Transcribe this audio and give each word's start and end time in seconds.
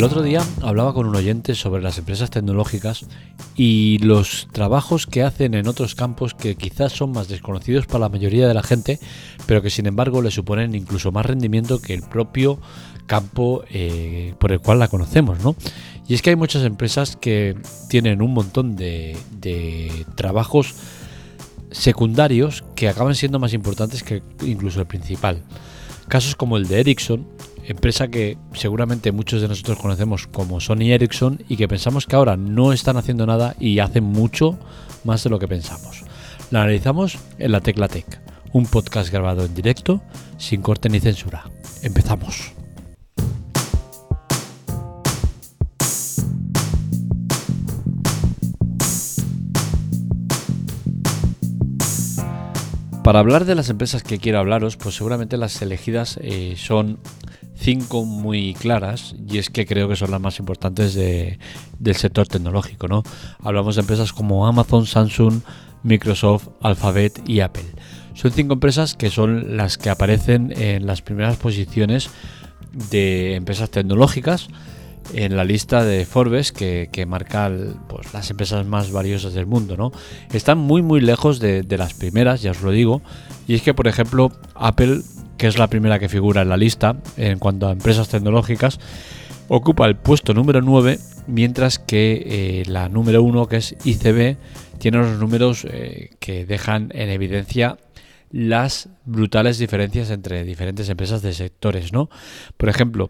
El 0.00 0.04
otro 0.04 0.22
día 0.22 0.42
hablaba 0.62 0.94
con 0.94 1.06
un 1.06 1.14
oyente 1.14 1.54
sobre 1.54 1.82
las 1.82 1.98
empresas 1.98 2.30
tecnológicas 2.30 3.04
y 3.54 3.98
los 3.98 4.48
trabajos 4.50 5.06
que 5.06 5.22
hacen 5.22 5.52
en 5.52 5.68
otros 5.68 5.94
campos 5.94 6.32
que 6.32 6.54
quizás 6.54 6.92
son 6.94 7.12
más 7.12 7.28
desconocidos 7.28 7.84
para 7.84 7.98
la 7.98 8.08
mayoría 8.08 8.48
de 8.48 8.54
la 8.54 8.62
gente, 8.62 8.98
pero 9.44 9.60
que 9.60 9.68
sin 9.68 9.84
embargo 9.84 10.22
le 10.22 10.30
suponen 10.30 10.74
incluso 10.74 11.12
más 11.12 11.26
rendimiento 11.26 11.82
que 11.82 11.92
el 11.92 12.00
propio 12.00 12.58
campo 13.04 13.62
eh, 13.68 14.32
por 14.38 14.52
el 14.52 14.60
cual 14.60 14.78
la 14.78 14.88
conocemos, 14.88 15.40
¿no? 15.44 15.54
Y 16.08 16.14
es 16.14 16.22
que 16.22 16.30
hay 16.30 16.36
muchas 16.36 16.64
empresas 16.64 17.16
que 17.16 17.54
tienen 17.90 18.22
un 18.22 18.32
montón 18.32 18.76
de, 18.76 19.18
de 19.32 20.06
trabajos 20.14 20.76
secundarios 21.72 22.64
que 22.74 22.88
acaban 22.88 23.14
siendo 23.14 23.38
más 23.38 23.52
importantes 23.52 24.02
que 24.02 24.22
incluso 24.46 24.80
el 24.80 24.86
principal. 24.86 25.42
Casos 26.08 26.36
como 26.36 26.56
el 26.56 26.68
de 26.68 26.80
Ericsson, 26.80 27.26
empresa 27.70 28.08
que 28.08 28.36
seguramente 28.52 29.12
muchos 29.12 29.40
de 29.40 29.48
nosotros 29.48 29.78
conocemos 29.78 30.26
como 30.26 30.60
Sony 30.60 30.92
Ericsson 30.92 31.42
y 31.48 31.56
que 31.56 31.68
pensamos 31.68 32.06
que 32.06 32.16
ahora 32.16 32.36
no 32.36 32.72
están 32.72 32.96
haciendo 32.96 33.26
nada 33.26 33.54
y 33.60 33.78
hacen 33.78 34.04
mucho 34.04 34.58
más 35.04 35.22
de 35.24 35.30
lo 35.30 35.38
que 35.38 35.48
pensamos. 35.48 36.04
La 36.50 36.62
analizamos 36.62 37.18
en 37.38 37.52
la 37.52 37.60
Tecla 37.60 37.88
Tech, 37.88 38.20
un 38.52 38.66
podcast 38.66 39.10
grabado 39.12 39.44
en 39.44 39.54
directo, 39.54 40.02
sin 40.36 40.62
corte 40.62 40.88
ni 40.88 41.00
censura. 41.00 41.44
Empezamos. 41.82 42.59
Para 53.10 53.18
hablar 53.18 53.44
de 53.44 53.56
las 53.56 53.68
empresas 53.68 54.04
que 54.04 54.18
quiero 54.18 54.38
hablaros, 54.38 54.76
pues 54.76 54.94
seguramente 54.94 55.36
las 55.36 55.60
elegidas 55.62 56.16
eh, 56.22 56.54
son 56.56 57.00
cinco 57.56 58.04
muy 58.04 58.54
claras 58.54 59.16
y 59.28 59.38
es 59.38 59.50
que 59.50 59.66
creo 59.66 59.88
que 59.88 59.96
son 59.96 60.12
las 60.12 60.20
más 60.20 60.38
importantes 60.38 60.94
del 60.94 61.96
sector 61.96 62.28
tecnológico. 62.28 62.86
¿no? 62.86 63.02
Hablamos 63.42 63.74
de 63.74 63.80
empresas 63.80 64.12
como 64.12 64.46
Amazon, 64.46 64.86
Samsung, 64.86 65.40
Microsoft, 65.82 66.50
Alphabet 66.62 67.20
y 67.26 67.40
Apple. 67.40 67.64
Son 68.14 68.30
cinco 68.30 68.52
empresas 68.52 68.94
que 68.94 69.10
son 69.10 69.56
las 69.56 69.76
que 69.76 69.90
aparecen 69.90 70.52
en 70.56 70.86
las 70.86 71.02
primeras 71.02 71.36
posiciones 71.36 72.10
de 72.92 73.34
empresas 73.34 73.70
tecnológicas 73.70 74.46
en 75.14 75.36
la 75.36 75.44
lista 75.44 75.84
de 75.84 76.04
Forbes 76.04 76.52
que, 76.52 77.04
marca 77.06 77.50
pues, 77.88 78.12
las 78.12 78.30
empresas 78.30 78.66
más 78.66 78.92
valiosas 78.92 79.34
del 79.34 79.46
mundo. 79.46 79.76
¿no? 79.76 79.92
Están 80.32 80.58
muy 80.58 80.82
muy 80.82 81.00
lejos 81.00 81.40
de, 81.40 81.64
las 81.76 81.94
primeras, 81.94 82.42
ya 82.42 82.52
os 82.52 82.62
lo 82.62 82.70
digo. 82.70 83.02
Y 83.46 83.54
es 83.54 83.62
que, 83.62 83.74
por 83.74 83.88
ejemplo, 83.88 84.30
Apple, 84.54 85.00
que 85.38 85.46
es 85.46 85.58
la 85.58 85.68
primera 85.68 85.98
que 85.98 86.08
figura 86.08 86.42
en 86.42 86.48
la 86.48 86.56
lista 86.56 86.96
en 87.16 87.38
cuanto 87.38 87.68
a 87.68 87.72
empresas 87.72 88.08
tecnológicas, 88.08 88.78
ocupa 89.48 89.86
el 89.86 89.96
puesto 89.96 90.34
número 90.34 90.60
9, 90.60 90.98
mientras 91.26 91.78
que 91.78 92.22
eh, 92.26 92.62
la 92.66 92.88
número 92.88 93.22
1, 93.22 93.48
que 93.48 93.56
es 93.56 93.76
ICB, 93.84 94.36
tiene 94.78 94.98
unos 94.98 95.18
números 95.18 95.66
eh, 95.68 96.10
que 96.20 96.46
dejan 96.46 96.90
en 96.94 97.08
evidencia 97.10 97.76
las 98.30 98.88
brutales 99.04 99.58
diferencias 99.58 100.10
entre 100.10 100.44
diferentes 100.44 100.88
empresas 100.88 101.20
de 101.20 101.32
sectores, 101.32 101.92
¿no? 101.92 102.08
Por 102.56 102.68
ejemplo, 102.68 103.08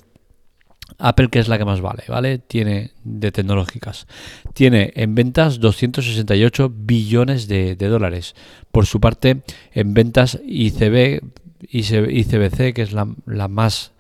Apple, 1.01 1.29
que 1.29 1.39
es 1.39 1.49
la 1.49 1.59
que 1.59 1.65
más 1.65 1.81
vale, 1.81 2.05
¿vale? 2.09 2.39
Tiene 2.39 2.93
de 3.05 3.33
tecnológicas. 3.33 4.07
Tiene 4.55 4.93
en 4.95 5.15
ventas 5.15 5.59
268 5.59 6.73
billones 6.75 7.49
de, 7.49 7.75
dólares. 7.75 8.35
Por 8.71 8.87
su 8.87 9.01
parte, 9.01 9.43
en 9.73 9.95
ventas 9.95 10.39
ICB, 10.45 11.23
ICBC, 11.71 12.75
que 12.75 12.83
es 12.83 12.93
la, 12.93 13.07
más, 13.49 13.93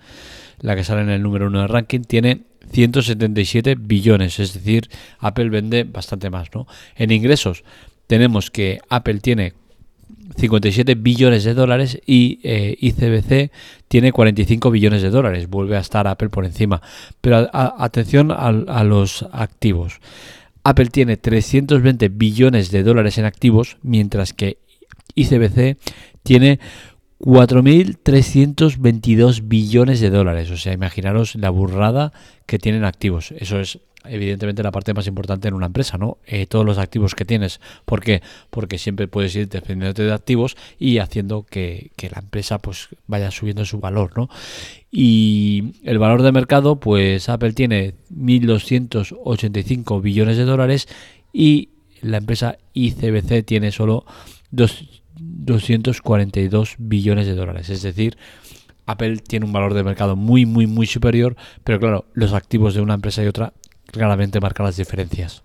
la 0.60 0.76
que 0.76 0.84
sale 0.84 1.02
en 1.02 1.10
el 1.10 1.22
número 1.22 1.46
uno 1.46 1.60
del 1.60 1.68
ranking, 1.68 2.00
tiene 2.00 2.42
177 2.72 3.76
billones. 3.76 4.38
Es 4.38 4.54
decir, 4.54 4.88
Apple 5.18 5.48
vende 5.48 5.84
bastante 5.84 6.30
más, 6.30 6.48
¿no? 6.54 6.66
En 6.96 7.10
ingresos, 7.10 7.64
tenemos 8.06 8.50
que 8.50 8.80
Apple 8.88 9.20
tiene 9.20 9.54
57 10.36 10.94
billones 10.94 11.44
de 11.44 11.54
dólares 11.54 12.00
y 12.06 12.40
eh, 12.42 12.76
ICBC 12.80 13.50
tiene 13.88 14.12
45 14.12 14.70
billones 14.70 15.02
de 15.02 15.10
dólares. 15.10 15.48
Vuelve 15.48 15.76
a 15.76 15.80
estar 15.80 16.06
Apple 16.06 16.30
por 16.30 16.44
encima. 16.44 16.80
Pero 17.20 17.50
atención 17.52 18.30
a, 18.30 18.84
los 18.84 19.26
activos. 19.32 20.00
Apple 20.62 20.86
tiene 20.86 21.16
320 21.16 22.08
billones 22.08 22.70
de 22.70 22.82
dólares 22.82 23.18
en 23.18 23.24
activos, 23.24 23.78
mientras 23.82 24.32
que 24.32 24.58
ICBC 25.14 25.78
tiene 26.22 26.60
4.322 27.20 29.42
billones 29.44 30.00
de 30.00 30.10
dólares. 30.10 30.50
O 30.50 30.56
sea, 30.56 30.72
imaginaros 30.72 31.34
la 31.34 31.50
burrada 31.50 32.12
que 32.46 32.58
tienen 32.58 32.84
activos. 32.84 33.32
Eso 33.32 33.60
es 33.60 33.80
evidentemente 34.04 34.62
la 34.62 34.70
parte 34.70 34.94
más 34.94 35.06
importante 35.06 35.48
en 35.48 35.54
una 35.54 35.66
empresa, 35.66 35.98
¿no? 35.98 36.18
Eh, 36.26 36.46
todos 36.46 36.64
los 36.64 36.78
activos 36.78 37.14
que 37.14 37.24
tienes. 37.24 37.60
¿Por 37.84 38.00
qué? 38.00 38.22
Porque 38.50 38.78
siempre 38.78 39.08
puedes 39.08 39.34
ir 39.36 39.48
dependiendo 39.48 40.02
de 40.02 40.12
activos 40.12 40.56
y 40.78 40.98
haciendo 40.98 41.44
que, 41.44 41.90
la 42.10 42.20
empresa 42.20 42.58
pues 42.58 42.88
vaya 43.06 43.30
subiendo 43.30 43.64
su 43.64 43.80
valor, 43.80 44.12
¿no? 44.16 44.28
Y 44.90 45.74
el 45.84 45.98
valor 45.98 46.22
de 46.22 46.32
mercado, 46.32 46.80
pues 46.80 47.28
Apple 47.28 47.52
tiene 47.52 47.94
1.285 48.14 50.02
billones 50.02 50.36
de 50.36 50.44
dólares 50.44 50.88
y 51.32 51.68
la 52.02 52.16
empresa 52.16 52.58
ICBC 52.72 53.44
tiene 53.44 53.70
solo 53.72 54.04
242 54.50 56.74
billones 56.78 57.26
de 57.26 57.34
dólares. 57.34 57.68
Es 57.70 57.82
decir, 57.82 58.16
Apple 58.86 59.18
tiene 59.18 59.46
un 59.46 59.52
valor 59.52 59.74
de 59.74 59.84
mercado 59.84 60.16
muy, 60.16 60.46
muy, 60.46 60.66
muy 60.66 60.86
superior, 60.86 61.36
pero 61.62 61.78
claro, 61.78 62.06
los 62.14 62.32
activos 62.32 62.74
de 62.74 62.80
una 62.80 62.94
empresa 62.94 63.22
y 63.22 63.28
otra 63.28 63.52
claramente 63.90 64.40
marca 64.40 64.62
las 64.62 64.76
diferencias. 64.76 65.42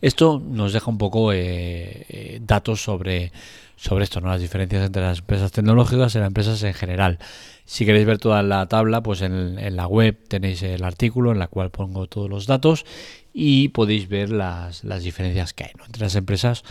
Esto 0.00 0.40
nos 0.44 0.72
deja 0.72 0.90
un 0.90 0.98
poco 0.98 1.32
eh, 1.32 2.06
eh, 2.08 2.40
datos 2.40 2.82
sobre, 2.82 3.32
sobre 3.76 4.04
esto, 4.04 4.20
¿no? 4.20 4.28
las 4.28 4.40
diferencias 4.40 4.86
entre 4.86 5.02
las 5.02 5.18
empresas 5.18 5.50
tecnológicas 5.50 6.14
y 6.14 6.18
las 6.18 6.28
empresas 6.28 6.62
en 6.62 6.74
general. 6.74 7.18
Si 7.64 7.84
queréis 7.84 8.06
ver 8.06 8.18
toda 8.18 8.42
la 8.42 8.66
tabla, 8.66 9.02
pues 9.02 9.22
en, 9.22 9.76
la 9.76 9.86
web 9.86 10.16
tenéis 10.28 10.62
el 10.62 10.84
artículo 10.84 11.32
en 11.32 11.38
la 11.38 11.48
cual 11.48 11.70
pongo 11.70 12.06
todos 12.06 12.30
los 12.30 12.46
datos 12.46 12.86
y 13.34 13.68
podéis 13.68 14.08
ver 14.08 14.30
las, 14.30 14.82
diferencias 15.02 15.52
que 15.52 15.64
hay 15.64 15.70
entre 15.84 16.02
las 16.02 16.14
empresas. 16.14 16.62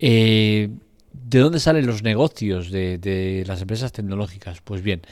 Eh, 0.00 0.70
¿De 1.12 1.38
dónde 1.38 1.60
salen 1.60 1.86
los 1.86 2.02
negocios 2.02 2.70
de, 2.70 2.98
de 2.98 3.44
las 3.46 3.62
empresas 3.62 3.92
tecnológicas? 3.92 4.60
Pues 4.60 4.82
bien, 4.82 5.02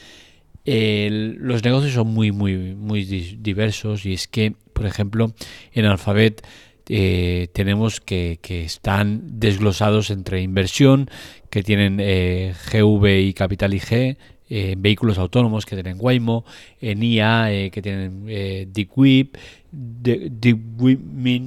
los 0.66 1.62
negocios 1.62 1.92
son 1.94 2.08
muy, 2.08 2.32
muy, 2.32 2.74
muy 2.74 3.04
diversos 3.04 4.06
y 4.06 4.14
es 4.14 4.28
que, 4.28 4.54
por 4.74 4.86
ejemplo, 4.86 5.32
en 5.72 5.86
Alphabet 5.86 6.46
eh, 6.88 7.48
tenemos 7.54 8.00
que, 8.00 8.38
están 8.42 9.40
desglosados 9.40 10.10
entre 10.10 10.42
inversión, 10.42 11.08
que 11.48 11.62
tienen 11.62 11.98
eh, 12.00 12.54
GV 12.70 13.20
y 13.20 13.32
Capital 13.32 13.72
IG, 13.72 14.18
eh, 14.50 14.74
vehículos 14.76 15.16
autónomos 15.16 15.64
que 15.64 15.76
tienen 15.76 15.96
Waymo, 15.98 16.44
en 16.80 17.02
IA 17.02 17.70
que 17.70 17.80
tienen 17.80 18.26
eh, 18.28 18.68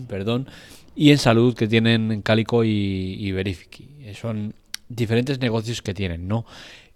perdón, 0.07 0.47
y 0.95 1.11
en 1.11 1.17
salud 1.19 1.53
que 1.53 1.67
tienen 1.67 2.21
Calico 2.23 2.63
y, 2.63 2.69
y. 2.69 4.13
Son 4.15 4.55
diferentes 4.89 5.39
negocios 5.39 5.81
que 5.81 5.93
tienen, 5.93 6.27
¿no? 6.27 6.45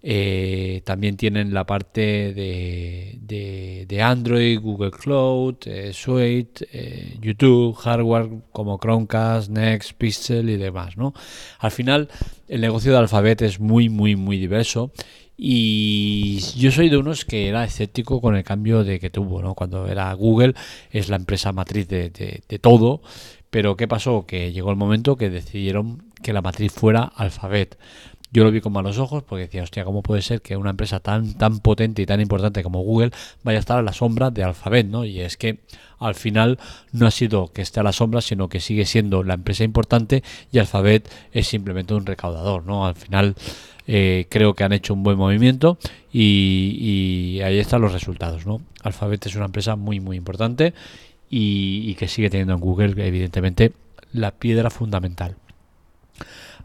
Eh, 0.03 0.81
también 0.83 1.15
tienen 1.15 1.53
la 1.53 1.65
parte 1.65 2.33
de, 2.33 3.85
de, 3.87 4.01
Android, 4.01 4.59
Google 4.59 4.89
Cloud, 4.89 5.57
eh, 5.65 5.91
Suite, 5.93 6.67
eh, 6.73 7.17
YouTube, 7.21 7.75
hardware 7.75 8.29
como 8.51 8.79
Chromecast, 8.79 9.49
Next, 9.51 9.93
Pixel 9.93 10.49
y 10.49 10.57
demás. 10.57 10.97
¿no? 10.97 11.13
Al 11.59 11.71
final, 11.71 12.09
el 12.47 12.61
negocio 12.61 12.91
de 12.91 12.97
Alphabet 12.97 13.43
es 13.43 13.59
muy, 13.59 13.89
muy, 13.89 14.15
muy 14.15 14.37
diverso. 14.37 14.91
Y 15.37 16.39
yo 16.55 16.71
soy 16.71 16.89
de 16.89 16.97
unos 16.97 17.25
que 17.25 17.47
era 17.47 17.63
escéptico 17.63 18.21
con 18.21 18.35
el 18.35 18.43
cambio 18.43 18.83
de 18.83 18.99
que 18.99 19.09
tuvo, 19.09 19.41
¿no? 19.41 19.55
Cuando 19.55 19.87
era 19.87 20.13
Google, 20.13 20.53
es 20.91 21.09
la 21.09 21.15
empresa 21.15 21.51
matriz 21.51 21.87
de, 21.87 22.11
de 22.11 22.59
todo. 22.59 23.01
Pero 23.49 23.75
¿qué 23.75 23.87
pasó? 23.87 24.25
Que 24.27 24.51
llegó 24.53 24.69
el 24.69 24.77
momento 24.77 25.17
que 25.17 25.31
decidieron 25.31 26.03
que 26.21 26.33
la 26.33 26.41
matriz 26.41 26.71
fuera 26.71 27.03
Alphabet. 27.03 27.77
Yo 28.33 28.45
lo 28.45 28.51
vi 28.51 28.61
con 28.61 28.71
malos 28.71 28.97
ojos 28.97 29.23
porque 29.23 29.43
decía, 29.43 29.61
hostia, 29.61 29.83
¿cómo 29.83 30.01
puede 30.01 30.21
ser 30.21 30.41
que 30.41 30.55
una 30.55 30.69
empresa 30.69 31.01
tan, 31.01 31.33
tan 31.33 31.59
potente 31.59 32.01
y 32.01 32.05
tan 32.05 32.21
importante 32.21 32.63
como 32.63 32.81
Google 32.81 33.11
vaya 33.43 33.57
a 33.57 33.59
estar 33.59 33.77
a 33.77 33.81
la 33.81 33.91
sombra 33.91 34.31
de 34.31 34.43
Alphabet, 34.43 34.87
¿no? 34.87 35.03
Y 35.03 35.19
es 35.19 35.35
que 35.35 35.59
al 35.99 36.15
final 36.15 36.57
no 36.93 37.07
ha 37.07 37.11
sido 37.11 37.51
que 37.51 37.61
esté 37.61 37.81
a 37.81 37.83
la 37.83 37.91
sombra, 37.91 38.21
sino 38.21 38.47
que 38.47 38.61
sigue 38.61 38.85
siendo 38.85 39.23
la 39.23 39.33
empresa 39.33 39.65
importante 39.65 40.23
y 40.49 40.59
Alphabet 40.59 41.09
es 41.33 41.47
simplemente 41.47 41.93
un 41.93 42.05
recaudador, 42.05 42.65
¿no? 42.65 42.85
Al 42.85 42.95
final 42.95 43.35
eh, 43.85 44.27
creo 44.29 44.53
que 44.53 44.63
han 44.63 44.71
hecho 44.71 44.93
un 44.93 45.03
buen 45.03 45.17
movimiento 45.17 45.77
y, 46.13 47.39
ahí 47.43 47.59
están 47.59 47.81
los 47.81 47.91
resultados, 47.91 48.45
¿no? 48.45 48.61
Alphabet 48.81 49.25
es 49.25 49.35
una 49.35 49.45
empresa 49.45 49.75
muy, 49.75 49.99
muy 49.99 50.15
importante 50.15 50.73
y 51.29 51.95
que 51.95 52.07
sigue 52.07 52.29
teniendo 52.29 52.53
en 52.53 52.59
Google, 52.59 52.93
evidentemente, 53.05 53.73
la 54.13 54.31
piedra 54.31 54.69
fundamental. 54.69 55.35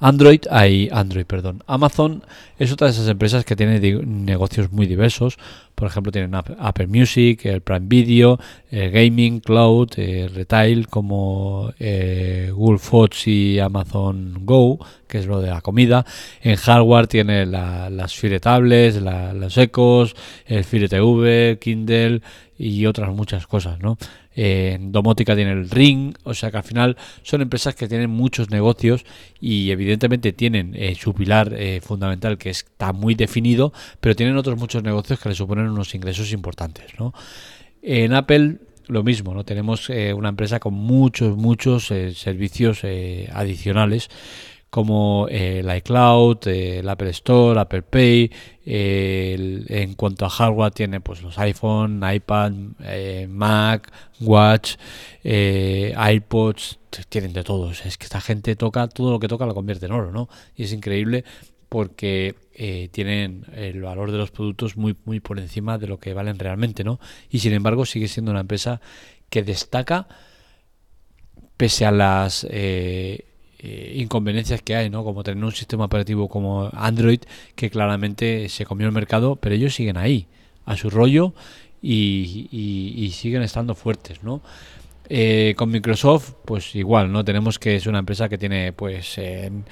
Android, 0.00 0.40
hay 0.50 0.88
Android, 0.92 1.24
perdón. 1.24 1.62
Amazon 1.66 2.22
es 2.58 2.72
otra 2.72 2.86
de 2.86 2.92
esas 2.92 3.08
empresas 3.08 3.44
que 3.44 3.56
tiene 3.56 3.80
negocios 4.04 4.72
muy 4.72 4.86
diversos. 4.86 5.38
Por 5.74 5.88
ejemplo, 5.88 6.10
tienen 6.10 6.34
Apple 6.34 6.86
Music, 6.86 7.44
el 7.44 7.60
Prime 7.60 7.86
Video, 7.86 8.38
el 8.70 8.90
Gaming, 8.90 9.40
Cloud, 9.40 9.90
el 9.98 10.34
Retail 10.34 10.88
como 10.88 11.72
eh, 11.78 12.50
Google 12.54 12.78
Fox 12.78 13.26
y 13.28 13.58
Amazon 13.58 14.38
Go, 14.46 14.78
que 15.06 15.18
es 15.18 15.26
lo 15.26 15.40
de 15.40 15.50
la 15.50 15.60
comida. 15.60 16.06
En 16.40 16.56
hardware 16.56 17.06
tiene 17.06 17.44
las 17.46 18.14
Fire 18.14 18.40
Tablets, 18.40 19.00
los 19.02 19.58
Ecos, 19.58 20.16
el 20.46 20.64
Fire 20.64 20.88
TV, 20.88 21.58
Kindle 21.60 22.22
y 22.58 22.86
otras 22.86 23.14
muchas 23.14 23.46
cosas, 23.46 23.78
¿no? 23.80 23.98
En 24.36 24.92
domótica 24.92 25.34
tiene 25.34 25.52
el 25.52 25.70
Ring, 25.70 26.14
o 26.22 26.34
sea 26.34 26.50
que 26.50 26.58
al 26.58 26.62
final 26.62 26.96
son 27.22 27.40
empresas 27.40 27.74
que 27.74 27.88
tienen 27.88 28.10
muchos 28.10 28.50
negocios 28.50 29.04
y 29.40 29.70
evidentemente 29.70 30.32
tienen 30.34 30.74
eh, 30.76 30.94
su 30.94 31.14
pilar 31.14 31.54
eh, 31.56 31.80
fundamental 31.82 32.36
que 32.36 32.50
está 32.50 32.92
muy 32.92 33.14
definido, 33.14 33.72
pero 33.98 34.14
tienen 34.14 34.36
otros 34.36 34.58
muchos 34.58 34.82
negocios 34.82 35.18
que 35.18 35.30
le 35.30 35.34
suponen 35.34 35.68
unos 35.68 35.94
ingresos 35.94 36.32
importantes. 36.32 36.84
¿no? 36.98 37.14
En 37.80 38.12
Apple 38.12 38.58
lo 38.88 39.02
mismo, 39.02 39.32
¿no? 39.34 39.44
tenemos 39.44 39.88
eh, 39.88 40.12
una 40.12 40.28
empresa 40.28 40.60
con 40.60 40.74
muchos, 40.74 41.36
muchos 41.36 41.86
servicios 41.86 42.82
adicionales 43.32 44.10
como 44.76 45.26
eh, 45.30 45.60
el 45.60 45.76
iCloud, 45.78 46.46
el 46.48 46.86
Apple 46.86 47.08
Store, 47.08 47.58
Apple 47.58 47.80
Pay. 47.80 48.30
en 48.66 49.94
cuanto 49.94 50.26
a 50.26 50.28
hardware 50.28 50.70
tiene 50.70 51.00
pues 51.00 51.22
los 51.22 51.38
iPhone, 51.38 52.02
iPad, 52.06 52.52
eh, 52.84 53.26
Mac, 53.26 53.90
Watch, 54.20 54.74
eh, 55.24 55.94
iPods, 55.96 56.78
tienen 57.08 57.32
de 57.32 57.42
todo. 57.42 57.70
es 57.70 57.96
que 57.96 58.04
esta 58.04 58.20
gente 58.20 58.54
toca 58.54 58.86
todo 58.86 59.12
lo 59.12 59.18
que 59.18 59.28
toca 59.28 59.46
lo 59.46 59.54
convierte 59.54 59.86
en 59.86 59.92
oro, 59.92 60.12
¿no? 60.12 60.28
Y 60.54 60.64
es 60.64 60.74
increíble 60.74 61.24
porque 61.70 62.34
tienen 62.92 63.46
el 63.54 63.80
valor 63.80 64.12
de 64.12 64.18
los 64.18 64.30
productos 64.30 64.76
muy 64.76 64.94
muy 65.06 65.20
por 65.20 65.38
encima 65.38 65.78
de 65.78 65.86
lo 65.86 65.98
que 65.98 66.12
valen 66.12 66.38
realmente, 66.38 66.84
¿no? 66.84 67.00
Y 67.30 67.38
sin 67.38 67.54
embargo 67.54 67.86
sigue 67.86 68.08
siendo 68.08 68.30
una 68.30 68.40
empresa 68.40 68.82
que 69.30 69.42
destaca 69.42 70.06
pese 71.56 71.86
a 71.86 71.90
las 71.92 72.46
eh, 72.50 73.24
inconveniencias 73.94 74.62
que 74.62 74.76
hay, 74.76 74.90
¿no? 74.90 75.04
Como 75.04 75.22
tener 75.22 75.42
un 75.44 75.52
sistema 75.52 75.84
operativo 75.84 76.28
como 76.28 76.70
Android 76.72 77.20
que 77.54 77.70
claramente 77.70 78.48
se 78.48 78.64
comió 78.64 78.86
el 78.86 78.92
mercado, 78.92 79.36
pero 79.36 79.54
ellos 79.54 79.74
siguen 79.74 79.96
ahí, 79.96 80.26
a 80.64 80.76
su 80.76 80.90
rollo 80.90 81.34
y, 81.82 83.10
siguen 83.14 83.42
estando 83.42 83.74
fuertes, 83.74 84.22
¿no? 84.22 84.42
Eh, 85.08 85.54
con 85.56 85.70
Microsoft, 85.70 86.32
pues 86.44 86.74
igual, 86.74 87.12
¿no? 87.12 87.24
Tenemos 87.24 87.60
que 87.60 87.76
es 87.76 87.86
una 87.86 88.00
empresa 88.00 88.28
que 88.28 88.38
tiene, 88.38 88.72
pues, 88.72 89.18
en, 89.18 89.64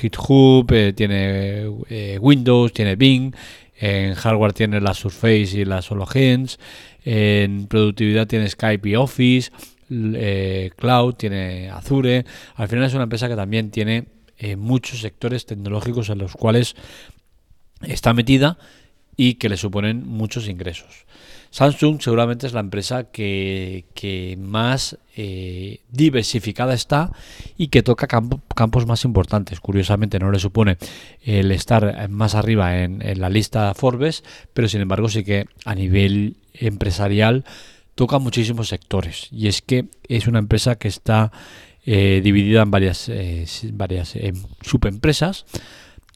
GitHub, 0.00 0.70
eh, 0.70 0.92
tiene 0.94 1.66
Windows, 2.20 2.72
tiene 2.74 2.96
Bing, 2.96 3.34
en 3.80 4.14
hardware 4.14 4.52
tiene 4.52 4.80
la 4.80 4.92
Surface 4.92 5.58
y 5.58 5.64
las 5.64 5.90
HoloLens, 5.90 6.58
en 7.04 7.66
productividad 7.68 8.26
tiene 8.26 8.48
Skype 8.48 8.88
y 8.88 8.96
Office, 8.96 9.50
eh, 9.90 10.70
Cloud, 10.76 11.14
tiene 11.14 11.70
Azure. 11.70 12.24
Al 12.56 12.68
final 12.68 12.84
es 12.84 12.94
una 12.94 13.04
empresa 13.04 13.28
que 13.28 13.36
también 13.36 13.70
tiene 13.70 14.06
eh, 14.38 14.56
muchos 14.56 15.00
sectores 15.00 15.46
tecnológicos 15.46 16.10
en 16.10 16.18
los 16.18 16.34
cuales 16.34 16.76
está 17.82 18.12
metida 18.12 18.58
y 19.16 19.34
que 19.34 19.48
le 19.48 19.56
suponen 19.56 20.06
muchos 20.06 20.48
ingresos. 20.48 21.06
Samsung 21.50 22.00
seguramente 22.02 22.46
es 22.46 22.52
la 22.52 22.60
empresa 22.60 23.04
que, 23.04 24.36
más 24.38 24.98
eh, 25.16 25.80
diversificada 25.90 26.74
está 26.74 27.10
y 27.56 27.68
que 27.68 27.82
toca 27.82 28.06
campos 28.06 28.86
más 28.86 29.04
importantes. 29.04 29.58
Curiosamente 29.58 30.18
no 30.18 30.30
le 30.30 30.38
supone 30.38 30.76
el 31.22 31.50
estar 31.50 32.08
más 32.10 32.34
arriba 32.34 32.82
en, 32.82 33.00
en 33.00 33.20
la 33.20 33.30
lista 33.30 33.72
Forbes, 33.74 34.22
pero 34.52 34.68
sin 34.68 34.82
embargo 34.82 35.08
sí 35.08 35.24
que 35.24 35.46
a 35.64 35.74
nivel 35.74 36.36
empresarial 36.52 37.44
toca 37.98 38.20
muchísimos 38.20 38.68
sectores 38.68 39.26
y 39.32 39.48
es 39.48 39.60
que 39.60 39.86
es 40.08 40.28
una 40.28 40.38
empresa 40.38 40.76
que 40.76 40.86
está 40.86 41.32
eh, 41.84 42.20
dividida 42.22 42.62
en 42.62 42.70
varias, 42.70 43.08
eh, 43.08 43.44
varias 43.72 44.14
eh, 44.14 44.32
subempresas. 44.60 45.46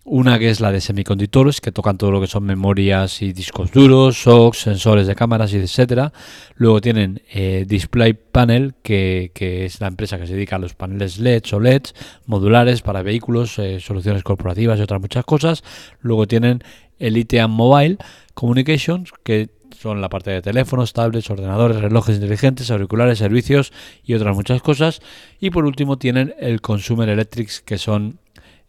Una 0.04 0.38
que 0.38 0.48
es 0.48 0.60
la 0.60 0.70
de 0.70 0.80
semiconductores, 0.80 1.60
que 1.60 1.72
tocan 1.72 1.98
todo 1.98 2.12
lo 2.12 2.20
que 2.20 2.28
son 2.28 2.44
memorias 2.44 3.20
y 3.20 3.32
discos 3.32 3.72
duros, 3.72 4.22
SOX, 4.22 4.58
sensores 4.58 5.08
de 5.08 5.16
cámaras 5.16 5.52
y 5.54 5.56
etcétera. 5.56 6.12
Luego 6.54 6.80
tienen 6.80 7.22
Display 7.66 8.14
Panel, 8.14 8.74
que, 8.82 9.30
que, 9.32 9.64
es 9.64 9.80
la 9.80 9.86
empresa 9.86 10.18
que 10.18 10.26
se 10.26 10.34
dedica 10.34 10.56
a 10.56 10.58
los 10.58 10.74
paneles 10.74 11.18
LEDs 11.18 11.52
o 11.52 11.60
LEDs 11.60 11.94
modulares 12.26 12.82
para 12.82 13.02
vehículos, 13.02 13.60
soluciones 13.78 14.24
corporativas 14.24 14.80
y 14.80 14.82
otras 14.82 15.00
muchas 15.00 15.24
cosas. 15.24 15.62
Luego 16.00 16.26
tienen 16.26 16.64
Elite 16.98 17.40
and 17.40 17.54
Mobile 17.54 17.98
Communications, 18.34 19.12
que 19.22 19.50
son 19.78 20.00
la 20.00 20.08
parte 20.08 20.30
de 20.30 20.42
teléfonos, 20.42 20.92
tablets, 20.92 21.30
ordenadores, 21.30 21.80
relojes 21.80 22.16
inteligentes, 22.16 22.70
auriculares, 22.70 23.18
servicios 23.18 23.72
y 24.04 24.14
otras 24.14 24.34
muchas 24.34 24.62
cosas. 24.62 25.00
Y 25.40 25.50
por 25.50 25.64
último 25.64 25.98
tienen 25.98 26.34
el 26.38 26.60
Consumer 26.60 27.08
Electrics, 27.08 27.60
que 27.60 27.78
son 27.78 28.18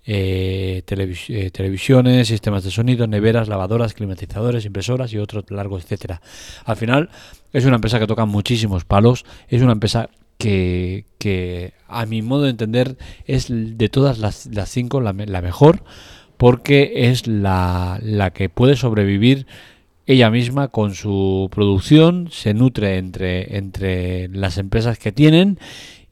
eh, 0.06 0.84
eh, 0.86 1.52
televisiones, 1.52 2.28
sistemas 2.28 2.64
de 2.64 2.72
sonido, 2.72 3.08
neveras, 3.08 3.48
lavadoras, 3.48 3.94
climatizadores, 3.94 4.66
impresoras 4.66 5.14
y 5.14 5.18
otros 5.18 5.46
largos, 5.50 5.84
etcétera. 5.84 6.22
Al 6.66 6.76
final 6.76 7.10
es 7.54 7.66
una 7.66 7.76
empresa 7.76 8.00
que 8.00 8.08
toca 8.08 8.26
muchísimos 8.26 8.84
palos, 8.84 9.26
es 9.48 9.62
una 9.62 9.72
empresa 9.72 10.10
que, 10.38 11.06
que 11.20 11.74
a 11.88 12.06
mi 12.06 12.22
modo 12.22 12.44
de 12.44 12.50
entender 12.50 12.98
es 13.26 13.48
de 13.50 13.90
todas 13.90 14.20
las, 14.20 14.50
cinco 14.70 15.00
la, 15.00 15.14
la 15.14 15.42
mejor 15.42 15.84
porque 16.44 16.92
es 17.10 17.26
la, 17.26 18.02
la 18.04 18.32
que 18.32 18.50
puede 18.50 18.76
sobrevivir 18.76 19.48
ella 20.06 20.30
misma 20.30 20.68
con 20.68 20.94
su 20.94 21.48
producción 21.50 22.28
se 22.34 22.54
nutre 22.54 22.98
entre, 22.98 23.56
entre 23.56 24.28
las 24.28 24.58
empresas 24.58 25.00
que 25.00 25.14
tienen 25.14 25.58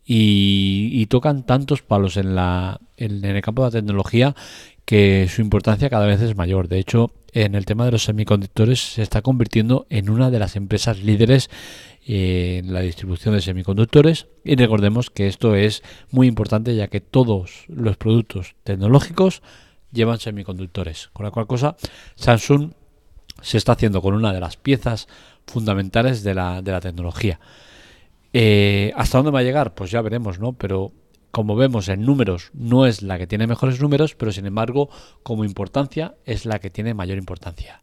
y, 0.06 1.06
tocan 1.08 1.46
tantos 1.46 1.82
palos 1.82 2.16
en, 2.16 2.34
la, 2.34 2.80
en, 2.96 3.26
el 3.26 3.42
campo 3.42 3.64
de 3.64 3.68
la 3.68 3.82
tecnología 3.82 4.34
que 4.86 5.28
su 5.30 5.42
importancia 5.42 5.90
cada 5.90 6.06
vez 6.06 6.22
es 6.22 6.38
mayor. 6.38 6.70
De 6.70 6.80
hecho, 6.80 7.12
en 7.34 7.54
el 7.54 7.66
tema 7.66 7.84
de 7.84 7.92
los 7.92 8.06
semiconductores 8.06 8.80
se 8.80 9.02
está 9.02 9.22
convirtiendo 9.22 9.86
en 9.90 10.10
una 10.10 10.32
de 10.32 10.40
las 10.40 10.56
empresas 10.56 11.04
líderes 11.04 11.50
en 12.06 12.72
la 12.72 12.80
distribución 12.80 13.36
de 13.36 13.42
semiconductores 13.42 14.28
y 14.46 14.56
recordemos 14.56 15.10
que 15.10 15.28
esto 15.28 15.56
es 15.56 15.84
muy 16.10 16.28
importante 16.28 16.74
ya 16.74 16.88
que 16.88 17.02
todos 17.02 17.66
los 17.68 17.98
productos 17.98 18.56
tecnológicos 18.64 19.42
llevan 19.92 20.20
semiconductores, 20.20 21.10
con 21.14 21.26
la 21.26 21.32
cual 21.32 21.48
cosa 21.48 21.76
Samsung 22.16 22.72
se 23.42 23.58
está 23.58 23.74
haciendo 23.74 24.02
con 24.02 24.14
una 24.14 24.34
de 24.34 24.40
las 24.40 24.58
piezas 24.58 25.08
fundamentales 25.48 26.24
de 26.24 26.34
la, 26.34 26.62
de 26.62 26.72
la 26.72 26.82
tecnología. 26.82 27.40
Eh, 28.34 28.94
¿Hasta 28.96 29.18
dónde 29.18 29.32
va 29.32 29.40
a 29.40 29.44
llegar? 29.44 29.74
Pues 29.74 29.92
ya 29.92 30.02
veremos, 30.02 30.40
¿no? 30.40 30.54
Pero 30.54 30.92
como 31.32 31.56
vemos 31.56 31.88
en 31.88 32.06
números, 32.06 32.52
no 32.54 32.86
es 32.86 33.02
la 33.02 33.18
que 33.18 33.28
tiene 33.28 33.48
mejores 33.48 33.82
números, 33.82 34.16
pero 34.16 34.32
sin 34.32 34.46
embargo, 34.46 34.90
como 35.24 35.46
importancia, 35.46 36.16
es 36.26 36.46
la 36.46 36.60
que 36.60 36.70
tiene 36.70 36.94
mayor 36.94 37.18
importancia. 37.18 37.82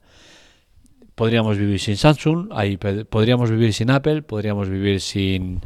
Podríamos 1.14 1.58
vivir 1.58 1.80
sin 1.80 1.96
Samsung, 1.96 2.50
ahí 2.52 2.76
podríamos 2.76 3.50
vivir 3.50 3.72
sin 3.72 3.90
Apple, 3.90 4.22
podríamos 4.22 4.68
vivir 4.68 5.00
sin, 5.00 5.60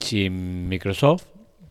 sin 0.00 0.68
Microsoft, 0.68 1.26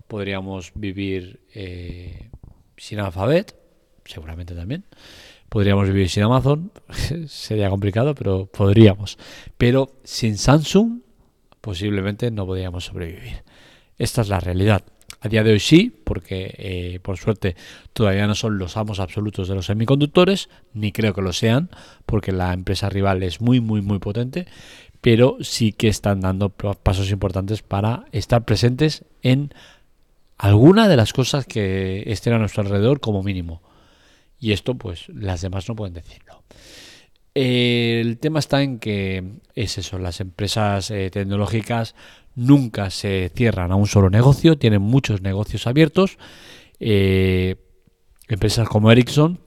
podríamos 0.08 0.72
vivir 0.76 1.42
eh, 1.54 2.30
sin 2.78 3.00
Alphabet, 3.00 3.61
seguramente 4.06 4.56
también. 4.56 4.86
Podríamos 5.50 5.88
vivir 5.88 6.10
sin 6.10 6.24
Amazon, 6.24 6.72
sería 7.28 7.70
complicado, 7.70 8.16
pero 8.16 8.46
podríamos. 8.46 9.18
Pero 9.58 9.92
sin 10.04 10.38
Samsung, 10.38 11.02
posiblemente 11.60 12.32
no 12.32 12.46
podríamos 12.46 12.86
sobrevivir. 12.86 13.44
Esta 13.98 14.22
es 14.22 14.30
la 14.30 14.40
realidad. 14.40 14.84
A 15.24 15.28
día 15.28 15.44
de 15.44 15.52
hoy 15.52 15.60
sí, 15.60 15.96
porque 16.04 16.56
eh, 16.58 17.00
por 17.04 17.18
suerte 17.18 17.56
todavía 17.94 18.26
no 18.26 18.34
son 18.34 18.58
los 18.58 18.76
amos 18.76 19.00
absolutos 19.00 19.48
de 19.48 19.54
los 19.54 19.68
semiconductores, 19.68 20.50
ni 20.74 20.92
creo 20.92 21.14
que 21.14 21.22
lo 21.22 21.32
sean, 21.32 21.70
porque 22.08 22.32
la 22.32 22.54
empresa 22.54 22.90
rival 22.90 23.22
es 23.22 23.40
muy, 23.40 23.60
muy, 23.60 23.82
muy 23.82 24.00
potente, 24.00 24.48
pero 25.02 25.38
sí 25.42 25.74
que 25.74 25.90
están 25.90 26.22
dando 26.22 26.50
pasos 26.50 27.12
importantes 27.12 27.62
para 27.62 28.06
estar 28.12 28.46
presentes 28.46 29.06
en 29.22 29.54
alguna 30.40 30.88
de 30.88 30.98
las 30.98 31.14
cosas 31.14 31.46
que 31.46 32.04
estén 32.08 32.34
a 32.34 32.40
nuestro 32.40 32.64
alrededor 32.64 33.00
como 33.00 33.22
mínimo. 33.22 33.62
Y 34.42 34.52
esto, 34.54 34.74
pues, 34.74 35.08
las 35.10 35.42
demás 35.42 35.70
no 35.70 35.76
pueden 35.76 35.94
decirlo. 35.94 36.44
El 37.34 38.18
tema 38.18 38.40
está 38.40 38.62
en 38.62 38.80
que 38.80 39.24
es 39.56 39.78
eso, 39.78 40.00
las 40.00 40.20
empresas 40.20 40.92
eh, 40.92 41.10
tecnológicas 41.12 41.96
nunca 42.36 42.90
se 42.90 43.32
cierran 43.34 43.72
a 43.72 43.76
un 43.76 43.88
solo 43.88 44.10
negocio, 44.10 44.58
tienen 44.58 44.82
muchos 44.82 45.22
negocios 45.22 45.68
abiertos. 45.68 46.18
Eh, 46.80 47.56
empresas 48.28 48.68
como 48.68 48.92
Ericsson 48.92 49.40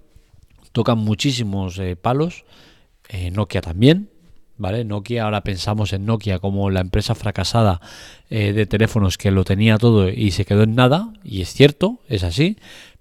tocan 0.73 0.99
muchísimos 0.99 1.79
eh, 1.79 1.97
palos, 1.97 2.45
Nokia 3.33 3.61
también, 3.61 4.11
¿vale? 4.57 4.85
Nokia, 4.85 5.25
ahora 5.25 5.43
pensamos 5.43 5.93
en 5.93 6.07
Nokia 6.07 6.39
como 6.39 6.71
la 6.71 6.81
empresa 6.81 7.15
fracasada 7.15 7.81
de 8.31 8.67
teléfonos 8.67 9.19
que 9.19 9.31
lo 9.31 9.45
tenía 9.45 9.77
todo 9.79 10.09
y 10.09 10.33
se 10.33 10.45
quedó 10.45 10.63
en 10.63 10.75
nada, 10.75 11.13
y 11.23 11.43
es 11.43 11.53
cierto, 11.53 12.01
es 12.09 12.25
así, 12.25 12.57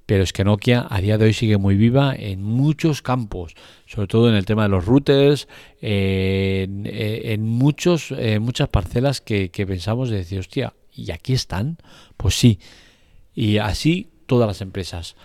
pero 0.06 0.24
es 0.24 0.34
que 0.34 0.44
Nokia 0.44 0.88
a 0.90 1.02
día 1.02 1.18
de 1.18 1.26
hoy 1.26 1.34
sigue 1.34 1.58
muy 1.58 1.76
viva 1.76 2.14
en 2.16 2.44
muchos 2.44 3.02
campos, 3.02 3.56
sobre 3.86 4.08
todo 4.08 4.30
en 4.30 4.36
el 4.36 4.46
tema 4.46 4.64
de 4.64 4.70
los 4.70 4.86
routers, 4.86 5.48
en, 5.82 7.46
muchos, 7.46 8.14
muchas 8.40 8.70
parcelas 8.70 9.22
que, 9.22 9.50
que 9.50 9.66
pensamos 9.66 10.10
de 10.10 10.18
decir, 10.18 10.40
hostia, 10.40 10.74
¿y 10.92 11.12
aquí 11.12 11.34
están? 11.34 11.78
Pues 12.18 12.36
sí, 12.36 12.60
y 13.34 13.58
así 13.58 14.10
todas 14.26 14.48
las 14.48 14.62
empresas. 14.62 15.16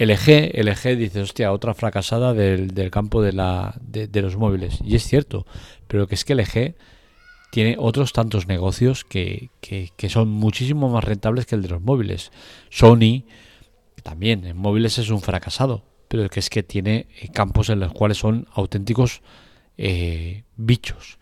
LG, 0.00 0.52
LG 0.54 0.96
dice, 0.96 1.20
hostia, 1.20 1.52
otra 1.52 1.74
fracasada 1.74 2.32
del, 2.32 2.90
campo 2.90 3.20
de, 3.20 3.34
la, 3.34 3.74
de, 3.82 4.22
los 4.22 4.36
móviles. 4.36 4.78
Y 4.82 4.96
es 4.96 5.04
cierto, 5.04 5.46
pero 5.88 6.06
que 6.06 6.14
es 6.14 6.24
que 6.24 6.34
LG 6.34 6.74
tiene 7.50 7.76
otros 7.78 8.14
tantos 8.14 8.46
negocios 8.46 9.04
que, 9.04 9.50
que, 9.60 10.08
son 10.08 10.30
muchísimo 10.30 10.88
más 10.88 11.04
rentables 11.04 11.44
que 11.44 11.54
el 11.54 11.62
de 11.62 11.68
los 11.68 11.82
móviles. 11.82 12.32
Sony 12.70 13.24
también 14.02 14.44
en 14.46 14.56
móviles 14.56 14.98
es 14.98 15.10
un 15.10 15.20
fracasado, 15.20 15.84
pero 16.08 16.28
que 16.28 16.40
es 16.40 16.50
que 16.50 16.62
tiene 16.62 17.06
eh, 17.20 17.28
campos 17.28 17.68
en 17.68 17.80
los 17.80 17.92
cuales 17.92 18.18
son 18.18 18.46
auténticos 18.52 19.22
eh, 19.78 20.44
bichos. 20.56 21.18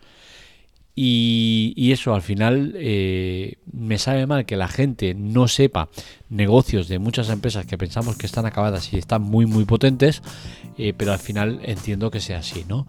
Y, 1.01 1.91
eso 1.93 2.13
al 2.13 2.21
final 2.21 2.73
eh, 2.75 3.55
me 3.71 3.97
sabe 3.97 4.27
mal 4.27 4.45
que 4.45 4.57
la 4.57 4.67
gente 4.67 5.13
no 5.13 5.47
sepa 5.47 5.87
negocios 6.27 6.89
de 6.89 6.99
muchas 6.99 7.29
empresas 7.29 7.65
que 7.65 7.77
pensamos 7.77 8.17
que 8.17 8.25
están 8.25 8.45
acabadas 8.45 8.91
y 8.91 8.97
están 8.97 9.21
muy 9.21 9.45
muy 9.45 9.63
potentes, 9.63 10.21
pero 10.97 11.13
al 11.13 11.19
final 11.19 11.61
entiendo 11.63 12.11
que 12.11 12.19
sea 12.19 12.39
así, 12.39 12.65
¿no? 12.67 12.85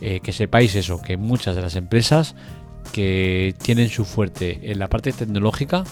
Que 0.00 0.32
sepáis 0.32 0.76
eso, 0.76 1.02
que 1.02 1.16
muchas 1.16 1.56
de 1.56 1.62
las 1.62 1.74
empresas 1.74 2.36
que 2.92 3.54
tienen 3.60 3.88
su 3.88 4.04
fuerte 4.04 4.70
en 4.70 4.78
la 4.78 4.88
parte 4.88 5.12
tecnológica, 5.12 5.84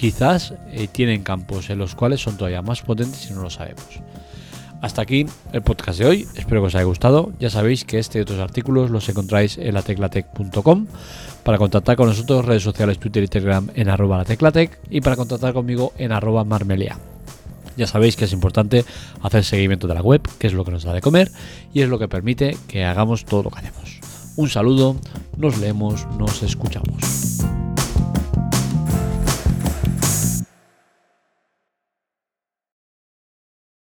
quizás 0.00 0.54
tienen 0.92 1.22
campos 1.22 1.68
en 1.68 1.78
los 1.78 1.94
cuales 1.94 2.22
son 2.22 2.38
todavía 2.38 2.62
más 2.62 2.80
potentes 2.80 3.30
y 3.30 3.34
no 3.34 3.42
lo 3.42 3.50
sabemos. 3.50 3.84
Hasta 4.80 5.02
aquí 5.02 5.26
el 5.52 5.60
podcast 5.60 5.98
de 5.98 6.06
hoy, 6.06 6.26
espero 6.36 6.62
que 6.62 6.68
os 6.68 6.74
haya 6.74 6.84
gustado. 6.84 7.32
Ya 7.38 7.50
sabéis 7.50 7.84
que 7.84 7.98
este 7.98 8.18
y 8.18 8.22
otros 8.22 8.38
artículos 8.38 8.88
los 8.88 9.06
encontráis 9.10 9.58
en 9.58 9.74
lateclatec.com. 9.74 10.86
Para 11.44 11.58
contactar 11.58 11.96
con 11.96 12.08
nosotros, 12.08 12.46
redes 12.46 12.62
sociales, 12.62 12.98
Twitter 12.98 13.22
y 13.22 13.28
Telegram 13.28 13.68
en 13.74 13.90
arroba 13.90 14.16
lateclatec 14.16 14.78
y 14.88 15.02
para 15.02 15.16
contactar 15.16 15.52
conmigo 15.52 15.92
en 15.98 16.12
arroba 16.12 16.44
marmelia. 16.44 16.96
Ya 17.76 17.86
sabéis 17.86 18.16
que 18.16 18.24
es 18.24 18.32
importante 18.32 18.86
hacer 19.20 19.44
seguimiento 19.44 19.86
de 19.86 19.94
la 19.94 20.02
web, 20.02 20.22
que 20.38 20.46
es 20.46 20.54
lo 20.54 20.64
que 20.64 20.70
nos 20.70 20.84
da 20.84 20.94
de 20.94 21.02
comer 21.02 21.30
y 21.74 21.82
es 21.82 21.90
lo 21.90 21.98
que 21.98 22.08
permite 22.08 22.56
que 22.66 22.86
hagamos 22.86 23.26
todo 23.26 23.42
lo 23.42 23.50
que 23.50 23.58
hacemos. 23.58 24.00
Un 24.36 24.48
saludo, 24.48 24.96
nos 25.36 25.58
leemos, 25.58 26.06
nos 26.18 26.42
escuchamos. 26.42 27.59